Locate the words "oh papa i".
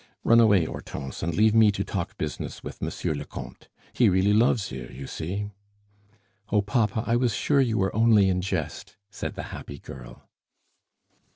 6.51-7.15